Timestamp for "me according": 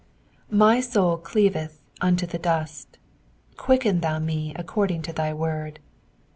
4.17-5.03